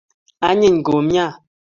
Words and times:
anyiny 0.47 0.79
kumyat 0.85 1.33